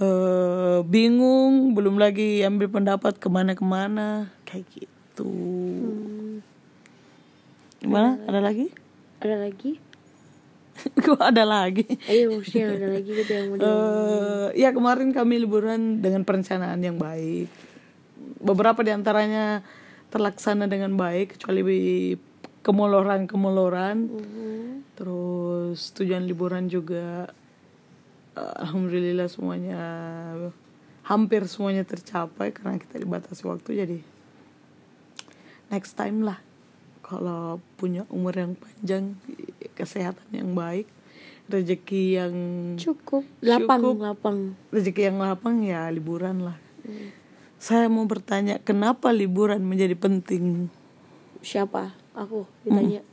eh 0.00 0.80
bingung 0.88 1.76
belum 1.76 2.00
lagi 2.00 2.42
ambil 2.42 2.72
pendapat 2.72 3.20
ke 3.20 3.28
mana-kemana 3.28 4.32
kayak 4.48 4.64
gitu. 4.72 5.28
Hmm, 5.28 6.40
gimana? 7.78 8.16
Ada 8.24 8.40
lagi? 8.40 8.72
Ada 9.20 9.36
lagi? 9.46 9.72
Kok 11.04 11.20
ada 11.20 11.44
lagi. 11.44 11.84
Ayo 12.08 12.40
maksudnya 12.40 12.72
ada 12.72 12.88
lagi 12.96 13.10
gitu 13.12 13.30
yang 13.30 13.46
mau 13.52 13.56
eh 13.68 14.48
ya 14.56 14.72
kemarin 14.72 15.12
kami 15.12 15.44
liburan 15.44 16.00
dengan 16.00 16.24
perencanaan 16.24 16.80
yang 16.80 16.96
baik 16.96 17.71
beberapa 18.42 18.82
di 18.82 18.90
antaranya 18.90 19.62
terlaksana 20.10 20.66
dengan 20.66 20.92
baik 20.94 21.38
kecuali 21.38 21.62
kemoloran 22.60 23.24
kemoloran 23.24 23.96
Mhm. 24.06 24.92
terus 24.94 25.90
tujuan 25.94 26.26
liburan 26.26 26.66
juga 26.66 27.30
eh, 28.34 28.54
alhamdulillah 28.60 29.26
semuanya 29.26 29.80
hampir 31.02 31.46
semuanya 31.46 31.82
tercapai 31.82 32.50
karena 32.50 32.78
kita 32.78 32.96
dibatasi 32.96 33.42
waktu 33.44 33.70
jadi 33.74 33.98
next 35.68 35.96
time 35.96 36.22
lah. 36.22 36.38
Kalau 37.02 37.58
punya 37.76 38.06
umur 38.08 38.32
yang 38.32 38.52
panjang 38.54 39.16
kesehatan 39.74 40.28
yang 40.32 40.54
baik 40.54 40.86
rezeki 41.44 42.04
yang 42.16 42.34
cukup. 42.78 43.26
lapang 43.42 43.82
Cukup. 43.82 43.96
lapang 44.00 44.38
rezeki 44.70 45.10
yang 45.10 45.18
lapang 45.20 45.60
ya 45.60 45.90
liburan 45.90 46.40
lah 46.40 46.56
saya 47.62 47.86
mau 47.86 48.02
bertanya 48.04 48.58
kenapa 48.58 49.14
liburan 49.14 49.62
menjadi 49.62 49.94
penting? 49.94 50.66
Siapa? 51.38 51.94
Aku 52.18 52.42
ditanya. 52.66 53.06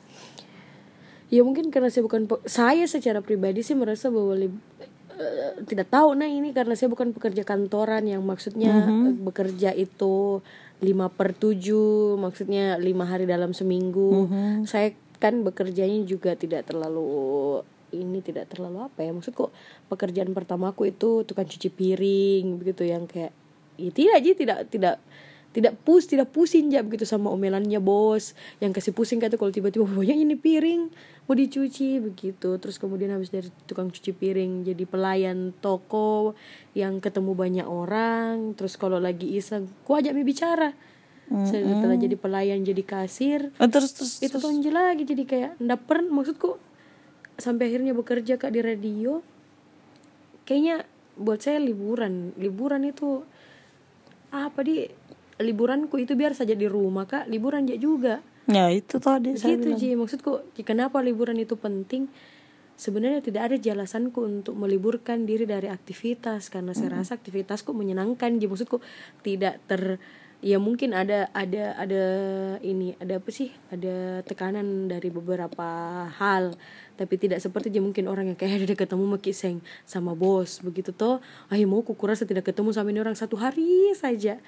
Ya 1.29 1.45
mungkin 1.45 1.69
karena 1.69 1.93
saya 1.93 2.01
bukan 2.01 2.25
saya 2.49 2.89
secara 2.89 3.21
pribadi 3.21 3.61
sih 3.61 3.77
merasa 3.77 4.09
bahwa 4.09 4.33
lib- 4.33 4.57
eh, 5.13 5.61
tidak 5.69 5.93
tahu. 5.93 6.17
Nah 6.17 6.25
ini 6.25 6.49
karena 6.49 6.73
saya 6.73 6.89
bukan 6.89 7.13
pekerja 7.13 7.45
kantoran 7.45 8.09
yang 8.09 8.25
maksudnya 8.25 8.73
eh, 9.05 9.13
bekerja 9.13 9.69
itu 9.71 10.41
5 10.81 11.13
per 11.13 11.37
7 11.37 12.17
maksudnya 12.17 12.81
lima 12.81 13.05
hari 13.05 13.29
dalam 13.29 13.53
seminggu. 13.53 14.25
Saya 14.65 14.89
kan 15.21 15.45
bekerjanya 15.45 16.01
juga 16.03 16.33
tidak 16.33 16.65
terlalu 16.65 17.61
ini 17.89 18.21
tidak 18.21 18.49
terlalu 18.49 18.81
apa 18.81 19.01
ya 19.01 19.11
maksudku 19.11 19.49
pekerjaan 19.85 20.29
pertamaku 20.31 20.89
itu 20.89 21.21
tukang 21.21 21.45
cuci 21.45 21.69
piring 21.69 22.57
begitu 22.57 22.85
yang 22.85 23.05
kayak 23.05 23.33
ya 23.79 23.91
tidak 23.95 24.13
aja 24.19 24.31
tidak 24.35 24.59
tidak 24.67 24.95
tidak 25.49 25.81
pus 25.81 26.05
tidak 26.05 26.29
pusing 26.29 26.69
ya 26.69 26.85
begitu 26.85 27.09
sama 27.09 27.33
omelannya 27.33 27.81
bos. 27.81 28.37
Yang 28.61 28.81
kasih 28.81 28.93
pusing 28.93 29.17
kata 29.17 29.33
kalau 29.33 29.49
tiba-tiba 29.49 29.81
banyak 29.81 30.17
ini 30.21 30.37
piring 30.37 30.93
mau 31.25 31.33
dicuci 31.33 31.97
begitu. 31.97 32.61
Terus 32.61 32.77
kemudian 32.77 33.09
habis 33.09 33.33
dari 33.33 33.49
tukang 33.65 33.89
cuci 33.89 34.13
piring 34.13 34.69
jadi 34.69 34.83
pelayan 34.85 35.57
toko 35.57 36.37
yang 36.77 37.01
ketemu 37.01 37.33
banyak 37.33 37.65
orang. 37.65 38.53
Terus 38.53 38.77
kalau 38.77 39.01
lagi 39.01 39.25
iseng 39.33 39.65
ku 39.85 39.97
ajak 39.97 40.13
mi 40.13 40.21
bicara. 40.21 40.73
Setelah 41.29 41.93
jadi 41.93 42.17
pelayan 42.17 42.65
jadi 42.65 42.81
kasir 42.81 43.53
Eh, 43.61 43.69
terus 43.69 43.93
terus 43.93 44.17
itu 44.17 44.41
tonjol 44.41 44.73
lagi 44.73 45.05
jadi 45.05 45.29
kayak 45.29 45.51
ndak 45.61 45.85
pernah 45.85 46.09
maksudku 46.09 46.57
sampai 47.37 47.69
akhirnya 47.69 47.93
bekerja 47.93 48.41
kak 48.41 48.49
di 48.49 48.61
radio. 48.65 49.21
Kayaknya 50.45 50.89
buat 51.17 51.41
saya 51.41 51.61
liburan. 51.61 52.33
Liburan 52.33 52.81
itu 52.85 53.21
apa 54.29 54.59
di 54.61 54.85
liburanku 55.39 55.95
itu 55.97 56.13
biar 56.13 56.35
saja 56.35 56.53
di 56.53 56.67
rumah 56.67 57.07
kak. 57.07 57.31
Liburan 57.31 57.65
aja 57.65 57.77
juga. 57.79 58.21
Ya 58.49 58.67
itu 58.73 58.97
tadi 58.97 59.37
saya 59.37 59.55
gitu 59.55 59.73
bilang. 59.73 59.79
Ji. 59.79 59.89
Maksudku 59.95 60.31
kenapa 60.65 60.99
liburan 60.99 61.37
itu 61.39 61.55
penting? 61.55 62.09
Sebenarnya 62.79 63.19
tidak 63.19 63.51
ada 63.51 63.57
jelasanku 63.59 64.23
untuk 64.23 64.55
meliburkan 64.55 65.27
diri 65.27 65.43
dari 65.43 65.67
aktivitas 65.67 66.47
karena 66.47 66.71
saya 66.71 67.03
rasa 67.03 67.19
aktivitasku 67.19 67.75
menyenangkan 67.75 68.39
Ji. 68.39 68.47
Maksudku 68.47 68.79
tidak 69.23 69.59
ter 69.67 69.99
ya 70.39 70.55
mungkin 70.55 70.95
ada 70.95 71.27
ada 71.35 71.75
ada 71.75 72.03
ini 72.63 72.95
ada 72.99 73.19
apa 73.19 73.29
sih? 73.31 73.51
Ada 73.71 74.23
tekanan 74.23 74.87
dari 74.87 75.11
beberapa 75.11 75.67
hal. 76.07 76.55
Tapi 76.95 77.15
tidak 77.15 77.39
seperti 77.39 77.71
Ji 77.71 77.79
mungkin 77.79 78.11
orang 78.11 78.31
yang 78.31 78.39
kayak 78.39 78.67
ada 78.67 78.75
ketemu 78.75 79.19
makiseng 79.19 79.63
sama 79.87 80.15
bos 80.15 80.59
begitu 80.63 80.91
toh. 80.95 81.19
Ayo 81.51 81.67
mau 81.67 81.83
ku 81.83 81.95
kurasa 81.95 82.23
tidak 82.23 82.51
ketemu 82.51 82.71
sama 82.75 82.91
ini 82.91 82.99
orang 83.03 83.15
satu 83.15 83.39
hari 83.39 83.91
saja 83.95 84.39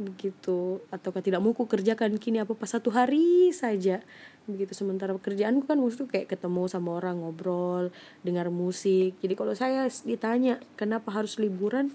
begitu. 0.00 0.80
Ataukah 0.88 1.20
tidak 1.20 1.44
mau 1.44 1.52
ku 1.52 1.68
kerjakan 1.68 2.16
kini 2.16 2.40
apa 2.40 2.56
pas 2.56 2.72
satu 2.72 2.88
hari 2.92 3.52
saja 3.52 4.00
begitu. 4.48 4.72
Sementara 4.72 5.12
pekerjaanku 5.16 5.68
kan 5.68 5.76
maksudku 5.76 6.08
kayak 6.08 6.32
ketemu 6.32 6.68
sama 6.68 6.96
orang 6.96 7.20
ngobrol 7.20 7.92
dengar 8.24 8.48
musik. 8.48 9.16
Jadi 9.20 9.34
kalau 9.36 9.52
saya 9.52 9.88
ditanya 10.04 10.60
kenapa 10.76 11.12
harus 11.12 11.36
liburan? 11.36 11.92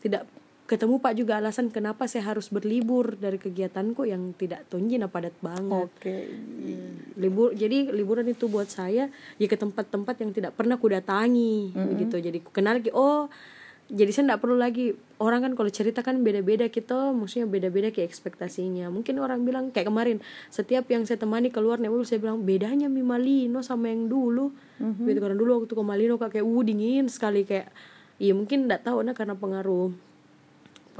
Tidak 0.00 0.39
ketemu 0.70 1.02
pak 1.02 1.18
juga 1.18 1.42
alasan 1.42 1.66
kenapa 1.74 2.06
saya 2.06 2.30
harus 2.30 2.46
berlibur 2.46 3.18
dari 3.18 3.42
kegiatanku 3.42 4.06
yang 4.06 4.30
tidak 4.38 4.70
tonjina 4.70 5.10
padat 5.10 5.34
banget. 5.42 5.90
Oke. 5.90 6.30
Libur 7.18 7.50
jadi 7.58 7.90
liburan 7.90 8.30
itu 8.30 8.46
buat 8.46 8.70
saya 8.70 9.10
ya 9.10 9.46
ke 9.50 9.58
tempat-tempat 9.58 10.14
yang 10.22 10.30
tidak 10.30 10.54
pernah 10.54 10.78
ku 10.78 10.86
datangi 10.86 11.74
begitu. 11.74 12.22
Jadi 12.22 12.38
ku 12.46 12.54
kenal 12.54 12.78
lagi 12.78 12.94
oh 12.94 13.26
jadi 13.90 14.14
saya 14.14 14.30
tidak 14.30 14.40
perlu 14.46 14.54
lagi. 14.62 14.94
Orang 15.18 15.42
kan 15.42 15.58
kalau 15.58 15.74
cerita 15.74 16.06
kan 16.06 16.22
beda-beda 16.22 16.70
gitu 16.70 17.18
maksudnya 17.18 17.50
beda-beda 17.50 17.90
kayak 17.90 18.06
ekspektasinya. 18.06 18.94
Mungkin 18.94 19.18
orang 19.18 19.42
bilang 19.42 19.74
kayak 19.74 19.90
kemarin 19.90 20.22
setiap 20.54 20.86
yang 20.86 21.02
saya 21.02 21.18
temani 21.18 21.50
keluar 21.50 21.82
nih 21.82 21.90
saya 22.06 22.22
bilang 22.22 22.46
bedanya 22.46 22.86
mi 22.86 23.02
Malino 23.02 23.58
sama 23.66 23.90
yang 23.90 24.06
dulu. 24.06 24.54
Gitu 24.78 25.18
karena 25.18 25.34
dulu 25.34 25.66
waktu 25.66 25.74
ke 25.74 25.82
Malino 25.82 26.14
kayak 26.14 26.46
uh 26.46 26.62
dingin 26.62 27.10
sekali 27.10 27.42
kayak 27.42 27.74
iya 28.22 28.36
mungkin 28.36 28.70
tidak 28.70 28.86
tahu 28.86 29.02
nah 29.02 29.16
karena 29.16 29.34
pengaruh 29.34 30.09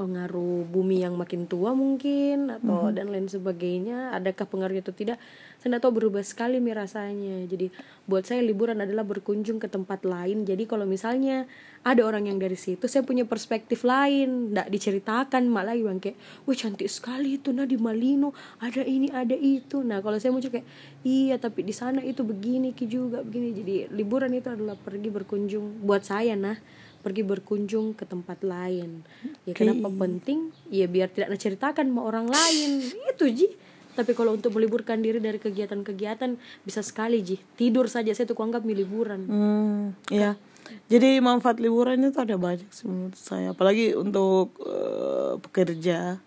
pengaruh 0.01 0.65
bumi 0.65 1.05
yang 1.05 1.13
makin 1.13 1.45
tua 1.45 1.77
mungkin 1.77 2.49
atau 2.49 2.89
dan 2.89 3.13
lain 3.13 3.29
sebagainya 3.29 4.17
adakah 4.17 4.49
pengaruhnya 4.49 4.81
atau 4.81 4.97
tidak? 4.97 5.21
Saya 5.61 5.77
tidak 5.77 5.85
tahu 5.85 6.01
berubah 6.01 6.25
sekali 6.25 6.57
mi 6.57 6.73
rasanya. 6.73 7.45
Jadi 7.45 7.69
buat 8.09 8.25
saya 8.25 8.41
liburan 8.41 8.81
adalah 8.81 9.05
berkunjung 9.05 9.61
ke 9.61 9.69
tempat 9.69 10.01
lain. 10.01 10.41
Jadi 10.41 10.65
kalau 10.65 10.89
misalnya 10.89 11.45
ada 11.85 12.01
orang 12.01 12.25
yang 12.25 12.41
dari 12.41 12.57
situ 12.57 12.89
saya 12.89 13.05
punya 13.05 13.29
perspektif 13.29 13.85
lain. 13.85 14.49
Tidak 14.49 14.73
diceritakan 14.73 15.45
malah 15.45 15.77
lagi 15.77 15.85
bang 15.85 16.01
kayak 16.01 16.17
wah 16.49 16.57
cantik 16.57 16.89
sekali 16.89 17.37
itu 17.37 17.53
nah 17.53 17.69
di 17.69 17.77
Malino. 17.77 18.33
Ada 18.57 18.81
ini 18.81 19.13
ada 19.13 19.37
itu. 19.37 19.85
Nah 19.85 20.01
kalau 20.01 20.17
saya 20.17 20.33
mau 20.33 20.41
kayak 20.41 20.65
iya 21.05 21.37
tapi 21.37 21.61
di 21.61 21.77
sana 21.77 22.01
itu 22.01 22.25
begini 22.25 22.73
ki 22.73 22.89
juga 22.89 23.21
begini. 23.21 23.53
Jadi 23.53 23.73
liburan 23.93 24.33
itu 24.33 24.49
adalah 24.49 24.73
pergi 24.73 25.13
berkunjung 25.13 25.85
buat 25.85 26.01
saya 26.01 26.33
nah 26.33 26.57
pergi 27.01 27.25
berkunjung 27.25 27.97
ke 27.97 28.05
tempat 28.05 28.45
lain. 28.45 29.03
Ya 29.43 29.53
kenapa 29.57 29.89
penting? 29.89 30.53
Ya 30.69 30.85
biar 30.85 31.09
tidak 31.09 31.33
diceritakan 31.35 31.89
sama 31.89 32.01
orang 32.05 32.29
lain. 32.29 32.85
Itu 33.11 33.27
ji. 33.27 33.51
Tapi 33.91 34.15
kalau 34.15 34.37
untuk 34.37 34.55
meliburkan 34.55 35.03
diri 35.03 35.19
dari 35.19 35.35
kegiatan-kegiatan 35.35 36.39
bisa 36.63 36.79
sekali 36.79 37.19
ji. 37.19 37.41
Tidur 37.59 37.91
saja 37.91 38.15
saya 38.15 38.29
tuh 38.29 38.37
kuanggap 38.37 38.63
liburan. 38.63 39.21
Hmm 39.27 39.83
ya 40.07 40.39
jadi 40.87 41.19
manfaat 41.23 41.59
liburan 41.59 41.99
itu 42.03 42.19
ada 42.19 42.35
banyak 42.35 42.67
sih 42.71 42.87
menurut 42.87 43.17
saya. 43.17 43.51
Apalagi 43.51 43.95
untuk 43.95 44.55
eh, 44.63 45.35
pekerja 45.39 46.19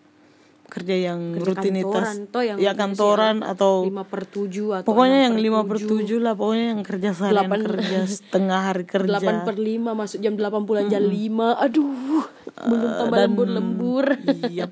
kerja 0.65 0.95
yang 0.97 1.37
Kerja 1.37 1.61
rutinitas. 1.61 1.93
kantoran, 1.93 2.17
toh 2.33 2.43
yang 2.43 2.57
ya 2.57 2.71
kantoran 2.73 3.37
atau 3.41 3.85
5 3.85 4.01
per 4.05 4.21
7 4.25 4.81
atau 4.81 4.87
pokoknya 4.89 5.19
6 5.21 5.25
yang 5.29 5.35
5 5.37 5.69
per 5.69 5.77
7 5.79 6.25
lah 6.25 6.33
pokoknya 6.33 6.65
yang 6.73 6.81
kerja 6.81 7.09
seharian 7.13 7.35
Delapan- 7.45 7.65
kerja 7.69 7.99
setengah 8.17 8.59
hari 8.61 8.83
kerja. 8.83 9.17
8 9.21 9.47
per 9.47 9.55
5 9.55 9.93
masuk 9.93 10.19
jam 10.19 10.33
8 10.33 10.67
pulang 10.67 10.85
jam 10.89 11.03
5 11.05 11.63
aduh 11.63 12.25
belum 12.55 12.89
tambah 12.97 13.17
lembur-lembur 13.29 14.05
iya. 14.47 14.65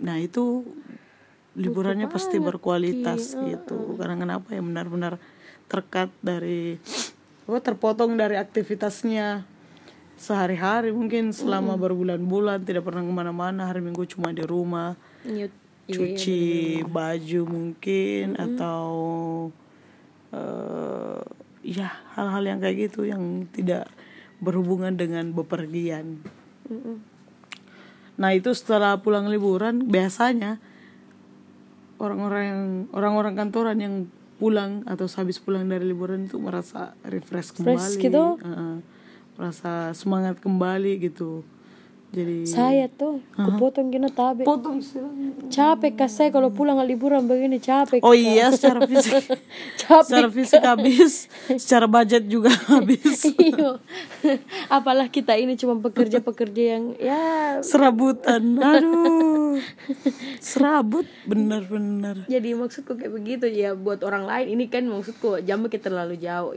Nah 0.00 0.16
itu 0.16 0.64
liburannya 1.52 2.06
pasti 2.06 2.36
berkualitas 2.38 3.36
iya. 3.36 3.56
gitu. 3.56 3.96
Karena 3.96 4.16
kenapa 4.16 4.52
ya 4.52 4.60
benar-benar 4.60 5.20
terkat 5.66 6.08
dari 6.20 6.78
apa 7.44 7.58
terpotong 7.58 8.14
dari 8.14 8.36
aktivitasnya 8.36 9.44
sehari-hari 10.14 10.92
mungkin 10.92 11.32
selama 11.32 11.74
berbulan-bulan 11.74 12.62
tidak 12.62 12.84
pernah 12.84 13.00
ke 13.00 13.12
mana-mana. 13.12 13.66
Hari 13.66 13.80
minggu 13.80 14.04
cuma 14.06 14.30
di 14.30 14.40
rumah 14.40 14.94
Nyut. 15.26 15.52
Iya, 15.90 15.98
cuci 15.98 16.42
baju 16.86 17.40
mungkin 17.50 18.38
atau 18.38 18.86
eh 20.30 21.18
ya 21.66 21.90
hal-hal 22.14 22.46
yang 22.46 22.58
kayak 22.62 22.76
gitu 22.90 23.04
yang 23.04 23.50
tidak 23.50 23.90
berhubungan 24.38 24.94
dengan 24.94 25.34
bepergian. 25.34 26.22
Nah 28.16 28.30
itu 28.32 28.54
setelah 28.54 29.02
pulang 29.02 29.26
liburan 29.26 29.90
biasanya 29.90 30.62
orang-orang 32.00 32.44
yang 32.46 32.62
orang-orang 32.94 33.34
kantoran 33.36 33.78
yang 33.82 33.94
pulang 34.40 34.86
atau 34.88 35.04
habis 35.20 35.36
pulang 35.36 35.68
dari 35.68 35.84
liburan 35.84 36.24
itu 36.24 36.40
merasa 36.40 36.96
refresh 37.04 37.52
kembali, 37.60 37.76
Fresh 37.76 38.00
gitu? 38.00 38.40
Heeh. 38.40 38.74
merasa 39.36 39.92
semangat 39.96 40.36
kembali 40.40 41.00
gitu. 41.00 41.44
Jadi 42.10 42.42
saya 42.42 42.90
tuh 42.90 43.22
kepotong 43.38 43.94
kena 43.94 44.10
tabe. 44.10 44.42
Potong 44.42 44.82
capek 45.46 45.94
kas 45.94 46.18
saya 46.18 46.34
kalau 46.34 46.50
pulang 46.50 46.82
liburan 46.82 47.22
begini 47.30 47.62
capek 47.62 48.02
Oh 48.02 48.10
iya 48.10 48.50
secara 48.50 48.82
fisik. 48.90 49.30
Capek 49.78 50.06
secara 50.10 50.28
fisik 50.30 50.62
habis, 50.66 51.12
secara 51.54 51.86
budget 51.86 52.26
juga 52.26 52.50
habis. 52.74 53.30
Iyo. 53.38 53.78
apalah 54.66 55.06
kita 55.06 55.38
ini 55.38 55.54
cuma 55.54 55.78
pekerja-pekerja 55.78 56.62
yang 56.78 56.84
ya. 56.98 57.62
Serabutan, 57.62 58.58
aduh, 58.58 59.62
serabut. 60.42 61.06
Bener-bener. 61.30 62.26
jadi 62.26 62.58
maksudku 62.58 62.98
kayak 62.98 63.14
begitu 63.14 63.46
ya 63.46 63.78
buat 63.78 64.02
orang 64.02 64.26
lain. 64.26 64.58
Ini 64.58 64.66
kan 64.66 64.82
maksudku 64.90 65.46
jamnya 65.46 65.70
kita 65.70 65.94
terlalu 65.94 66.18
jauh. 66.18 66.50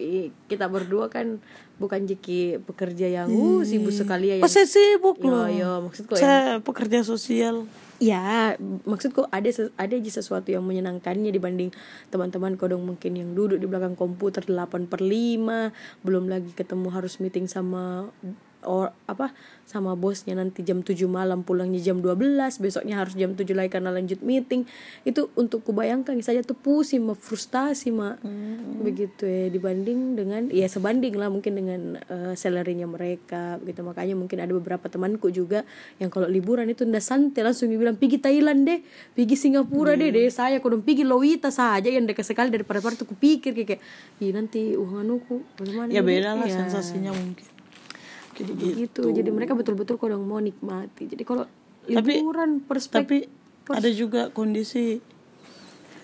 Kita 0.49 0.65
berdua 0.65 1.13
kan 1.13 1.37
bukan 1.83 2.07
jeki 2.07 2.63
pekerja 2.63 3.11
yang 3.11 3.27
uh 3.27 3.59
sibuk 3.67 3.91
sekali 3.91 4.31
ya 4.31 4.35
Pas 4.39 4.47
saya 4.47 4.63
sibuk 4.63 5.19
loh. 5.19 5.51
yo, 5.51 5.83
maksudku 5.83 6.15
ya 6.15 6.23
Saya 6.23 6.39
pekerja 6.63 7.03
sosial. 7.03 7.67
Ya, 8.01 8.59
maksudku 8.83 9.27
ada 9.31 9.47
ada 9.79 9.95
aja 9.95 10.11
sesuatu 10.11 10.51
yang 10.51 10.63
menyenangkannya 10.63 11.31
dibanding 11.31 11.71
teman-teman 12.11 12.59
kodong 12.59 12.83
mungkin 12.83 13.15
yang 13.15 13.31
duduk 13.31 13.59
di 13.59 13.67
belakang 13.67 13.95
komputer 13.95 14.43
8 14.43 14.91
per 14.91 14.99
5 14.99 16.03
belum 16.03 16.27
lagi 16.27 16.51
ketemu 16.51 16.87
harus 16.91 17.23
meeting 17.23 17.47
sama 17.47 18.11
or 18.65 18.91
apa 19.05 19.31
sama 19.63 19.95
bosnya 19.95 20.35
nanti 20.35 20.61
jam 20.61 20.83
7 20.83 20.95
malam 21.07 21.41
pulangnya 21.41 21.79
jam 21.79 22.03
12 22.03 22.59
besoknya 22.59 22.99
harus 22.99 23.15
jam 23.15 23.31
7 23.31 23.47
lagi 23.55 23.71
karena 23.71 23.91
lanjut 23.91 24.19
meeting 24.19 24.67
itu 25.03 25.31
untuk 25.39 25.63
kubayangkan 25.63 26.19
saja 26.19 26.43
tuh 26.43 26.55
pusing 26.55 27.03
mah 27.03 27.15
frustasi 27.15 27.91
mah 27.95 28.19
begitu 28.83 29.23
ya 29.23 29.47
dibanding 29.47 30.19
dengan 30.19 30.41
ya 30.51 30.67
sebanding 30.67 31.15
lah 31.15 31.31
mungkin 31.31 31.55
dengan 31.55 31.81
eh, 31.99 32.33
salary-nya 32.35 32.87
mereka 32.89 33.57
begitu 33.63 33.85
makanya 33.85 34.15
mungkin 34.19 34.43
ada 34.43 34.51
beberapa 34.51 34.91
temanku 34.91 35.31
juga 35.31 35.63
yang 35.99 36.11
kalau 36.11 36.27
liburan 36.27 36.67
itu 36.67 36.83
ndak 36.83 37.03
santai 37.03 37.43
langsung 37.47 37.71
bilang 37.71 37.95
pergi 37.95 38.19
Thailand 38.19 38.67
deh 38.67 38.79
pergi 39.15 39.35
Singapura 39.39 39.95
deh 39.95 40.11
deh 40.11 40.27
saya 40.27 40.59
kodong 40.59 40.83
pergi 40.83 41.03
Lowita 41.07 41.51
saja 41.51 41.87
yang 41.87 42.03
dekat 42.03 42.27
sekali 42.27 42.51
daripada 42.51 42.83
pada 42.83 42.97
tuh 42.99 43.07
kupikir 43.07 43.53
kayak 43.53 43.77
kayak 43.77 43.81
"Ih, 44.19 44.31
nanti 44.33 44.73
uang 44.73 45.05
anuku 45.05 45.35
bagaimana 45.59 45.89
Ya 45.93 46.01
ini?" 46.01 46.09
beda 46.09 46.29
lah 46.33 46.47
Iya. 46.47 46.55
sensasinya 46.65 47.11
mungkin. 47.13 47.52
Jadi 48.33 48.51
begitu 48.53 49.01
jadi 49.13 49.29
mereka 49.29 49.53
betul-betul 49.53 50.01
kodong 50.01 50.25
mau 50.25 50.41
nikmati 50.41 51.05
jadi 51.05 51.23
kalau 51.23 51.45
liburan 51.87 52.63
perspektif 52.63 53.29
Tapi 53.63 53.75
ada 53.79 53.89
juga 53.91 54.27
kondisi 54.31 54.99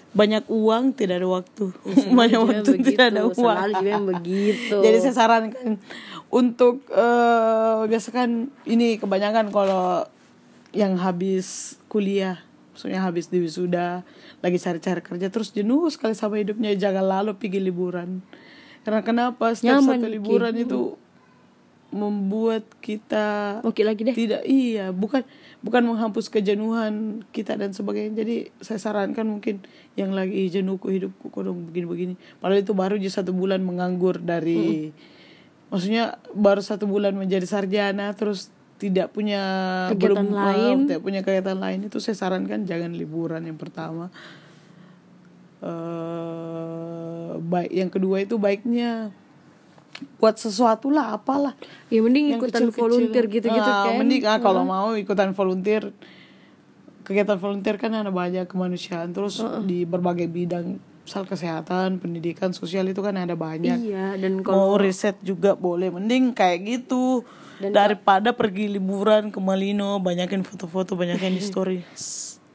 banyak 0.09 0.49
uang 0.49 0.97
tidak 0.97 1.21
ada 1.21 1.29
waktu. 1.29 1.65
Selalu 1.85 2.17
banyak 2.25 2.39
waktu 2.41 2.71
begitu, 2.73 2.89
tidak 2.97 3.05
ada 3.13 3.21
uang. 3.29 3.35
selalu 3.37 3.73
juga 3.77 3.89
yang 3.89 4.07
begitu. 4.09 4.77
Jadi 4.85 4.97
saya 5.05 5.13
sarankan 5.13 5.67
untuk 6.33 6.75
eh 6.89 7.81
biasa 7.85 8.09
kan 8.09 8.49
ini 8.65 8.97
kebanyakan 8.97 9.53
kalau 9.53 10.05
yang 10.73 10.97
habis 10.97 11.77
kuliah, 11.89 12.41
maksudnya 12.73 13.01
habis 13.05 13.29
di 13.29 13.41
wisuda, 13.41 14.05
lagi 14.41 14.57
cari-cari 14.57 15.01
kerja 15.01 15.27
terus 15.29 15.49
jenuh 15.53 15.89
sekali 15.89 16.13
sama 16.13 16.41
hidupnya 16.41 16.73
jangan 16.73 17.05
lalu 17.05 17.37
pergi 17.37 17.61
liburan. 17.61 18.21
Karena 18.81 19.05
kenapa 19.05 19.53
setiap 19.53 19.81
Nyaman, 19.81 19.97
satu 20.01 20.07
liburan 20.09 20.53
itu 20.57 20.97
membuat 21.89 22.69
kita 22.85 23.59
oke 23.65 23.81
lagi 23.81 24.05
deh. 24.05 24.13
tidak 24.13 24.45
iya 24.45 24.93
bukan 24.93 25.25
bukan 25.65 25.81
menghapus 25.89 26.29
kejenuhan 26.29 27.25
kita 27.33 27.57
dan 27.57 27.73
sebagainya. 27.73 28.21
Jadi 28.21 28.35
saya 28.61 28.79
sarankan 28.79 29.25
mungkin 29.25 29.65
yang 29.97 30.13
lagi 30.13 30.47
jenuh 30.53 30.77
ku 30.77 30.93
hidupku 30.93 31.33
kok 31.33 31.41
dong 31.43 31.67
begini-begini. 31.67 32.15
Padahal 32.39 32.61
itu 32.61 32.73
baru 32.77 32.95
aja 33.01 33.21
satu 33.21 33.33
bulan 33.33 33.65
menganggur 33.65 34.21
dari 34.21 34.93
maksudnya 35.73 36.17
baru 36.31 36.61
satu 36.61 36.85
bulan 36.85 37.17
menjadi 37.17 37.45
sarjana 37.49 38.13
terus 38.13 38.53
tidak 38.79 39.11
punya 39.11 39.41
Kegiatan 39.91 40.23
belum 40.23 40.27
lain. 40.31 40.75
ah, 40.77 40.87
tidak 40.87 41.01
punya 41.03 41.19
kegiatan 41.25 41.59
lain. 41.59 41.79
Itu 41.91 41.99
saya 41.99 42.15
sarankan 42.15 42.63
jangan 42.63 42.95
liburan 42.95 43.43
yang 43.43 43.59
pertama. 43.59 44.07
Eh 45.59 46.89
baik 47.39 47.71
yang 47.71 47.91
kedua 47.91 48.23
itu 48.23 48.35
baiknya 48.39 49.11
buat 50.15 50.35
sesuatu 50.35 50.87
lah 50.87 51.13
apalah. 51.13 51.53
Ya 51.87 51.99
mending 51.99 52.31
yang 52.31 52.39
ikutan 52.39 52.67
kecil-kecil. 52.67 52.81
volunteer 52.81 53.25
gitu-gitu 53.25 53.69
Ah, 53.69 53.85
kan 53.85 53.93
mending 53.95 54.21
ah, 54.23 54.37
kalau 54.37 54.63
mau 54.63 54.93
ikutan 54.93 55.31
volunteer. 55.31 55.91
Kegiatan 57.01 57.37
volunteer 57.37 57.75
kan 57.75 57.91
ada 57.91 58.09
banyak 58.09 58.45
kemanusiaan. 58.45 59.09
Terus 59.09 59.39
di 59.63 59.81
berbagai 59.83 60.27
bidang 60.27 60.77
misal 61.01 61.25
kesehatan 61.25 61.97
pendidikan 61.97 62.53
sosial 62.53 62.85
itu 62.85 63.01
kan 63.01 63.17
ada 63.17 63.33
banyak. 63.33 63.81
Iya 63.81 64.13
dan 64.15 64.45
kalau 64.45 64.55
mau 64.55 64.73
riset 64.75 65.17
juga 65.19 65.57
boleh. 65.57 65.89
Mending 65.89 66.31
kayak 66.31 66.59
gitu. 66.61 67.25
Daripada 67.59 68.31
pergi 68.31 68.71
liburan 68.71 69.29
ke 69.29 69.39
Malino 69.39 69.99
banyakin 69.99 70.45
foto-foto 70.45 70.93
banyakin 70.93 71.33
di 71.33 71.43
story. 71.43 71.77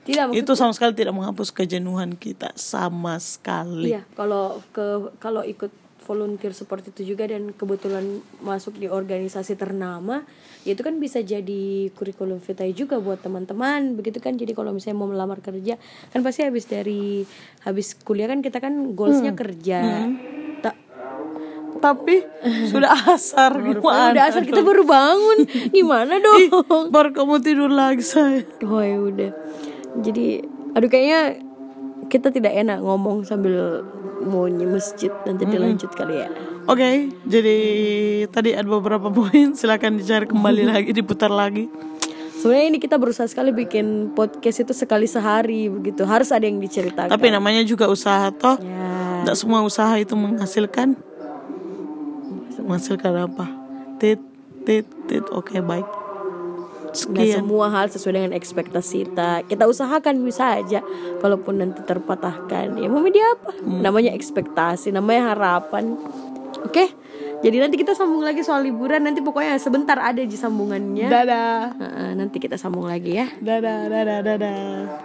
Tidak 0.04 0.30
maksud- 0.30 0.36
itu 0.38 0.52
sama 0.52 0.72
sekali 0.76 0.92
tidak 0.92 1.16
menghapus 1.16 1.48
kejenuhan 1.48 2.12
kita 2.12 2.52
sama 2.54 3.16
sekali. 3.16 3.88
Iya 3.88 4.04
kalau 4.12 4.60
ke 4.68 4.84
kalau 5.16 5.40
ikut 5.40 5.72
volunteer 6.04 6.52
seperti 6.52 6.92
itu 6.92 7.16
juga 7.16 7.24
dan 7.24 7.56
kebetulan 7.56 8.20
masuk 8.44 8.76
di 8.76 8.86
organisasi 8.86 9.56
ternama 9.56 10.22
ya 10.62 10.76
itu 10.76 10.84
kan 10.84 11.00
bisa 11.00 11.24
jadi 11.24 11.88
kurikulum 11.96 12.44
vitae 12.44 12.76
juga 12.76 13.00
buat 13.00 13.24
teman-teman 13.24 13.96
begitu 13.96 14.20
kan? 14.20 14.36
Jadi 14.36 14.52
kalau 14.52 14.76
misalnya 14.76 15.00
mau 15.00 15.08
melamar 15.08 15.40
kerja 15.40 15.80
kan 16.12 16.20
pasti 16.20 16.44
habis 16.44 16.68
dari 16.68 17.24
habis 17.64 17.96
kuliah 17.96 18.28
kan 18.28 18.44
kita 18.44 18.60
kan 18.60 18.92
goalsnya 18.92 19.32
kerja. 19.32 20.08
Tak 20.60 20.76
tapi 21.84 22.24
sudah 22.72 23.12
asar 23.12 23.60
gimana 23.60 24.16
udah 24.16 24.24
asal 24.24 24.42
kita 24.44 24.64
baru 24.64 24.88
bangun. 24.88 25.38
Gimana 25.76 26.16
dong? 26.16 26.88
baru 26.88 27.12
kamu 27.12 27.44
tidur 27.44 27.68
lagi 27.68 28.00
saya. 28.00 28.40
Oh 28.64 28.80
ya 28.80 28.96
udah. 28.96 29.30
Jadi 30.00 30.40
aduh 30.72 30.88
kayaknya 30.88 31.44
kita 32.06 32.30
tidak 32.30 32.52
enak 32.54 32.80
ngomong 32.80 33.24
sambil 33.24 33.82
mau 34.24 34.48
masjid 34.48 35.12
nanti 35.28 35.44
dilanjut 35.44 35.92
kali 35.92 36.24
ya. 36.24 36.28
Oke, 36.64 37.12
jadi 37.28 37.56
tadi 38.32 38.56
ada 38.56 38.64
beberapa 38.64 39.12
poin, 39.16 39.52
silakan 39.52 40.00
dicari 40.00 40.24
kembali 40.24 40.62
lagi, 40.72 40.90
diputar 40.96 41.28
lagi. 41.28 41.68
Sebenarnya 42.40 42.76
ini 42.76 42.78
kita 42.80 43.00
berusaha 43.00 43.24
sekali 43.24 43.56
bikin 43.56 44.12
podcast 44.12 44.68
itu 44.68 44.72
sekali 44.76 45.08
sehari 45.08 45.72
begitu. 45.72 46.04
Harus 46.04 46.28
ada 46.28 46.44
yang 46.44 46.60
diceritakan. 46.60 47.08
Tapi 47.08 47.32
namanya 47.32 47.64
juga 47.64 47.88
usaha 47.88 48.28
toh. 48.28 48.60
ya. 48.60 49.24
Tidak 49.24 49.36
semua 49.36 49.64
usaha 49.64 49.96
itu 49.96 50.12
menghasilkan. 50.12 50.92
Menghasilkan 52.60 53.12
apa? 53.28 53.48
Tit, 53.96 54.20
tit, 54.68 54.84
tit. 55.08 55.24
Oke, 55.32 55.60
baik. 55.64 56.03
Sekian. 56.94 57.42
semua 57.42 57.66
hal 57.74 57.90
sesuai 57.90 58.14
dengan 58.14 58.32
ekspektasi 58.38 59.10
kita. 59.10 59.42
Kita 59.50 59.66
usahakan 59.66 60.22
bisa 60.22 60.62
aja. 60.62 60.80
Kalaupun 61.18 61.58
nanti 61.58 61.82
terpatahkan, 61.82 62.78
ya 62.78 62.86
mau 62.86 63.02
media 63.02 63.34
apa? 63.34 63.58
Namanya 63.60 64.14
ekspektasi, 64.14 64.94
namanya 64.94 65.34
harapan. 65.34 65.98
Oke. 66.64 66.94
Jadi 67.44 67.60
nanti 67.60 67.76
kita 67.76 67.92
sambung 67.92 68.24
lagi 68.24 68.40
soal 68.40 68.64
liburan. 68.64 69.04
Nanti 69.04 69.20
pokoknya 69.20 69.60
sebentar 69.60 70.00
ada 70.00 70.24
di 70.24 70.32
sambungannya. 70.32 71.12
Dadah. 71.12 71.76
Nanti 72.16 72.40
kita 72.40 72.56
sambung 72.56 72.88
lagi 72.88 73.20
ya. 73.20 73.28
Dadah, 73.36 73.90
dadah, 73.92 74.18
dadah. 74.24 75.03